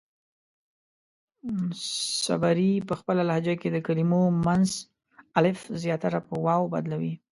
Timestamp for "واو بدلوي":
6.45-7.13